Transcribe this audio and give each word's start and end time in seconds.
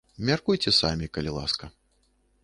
Мяркуйце 0.29 0.71
самі, 0.77 1.09
калі 1.17 1.31
ласка. 1.37 1.69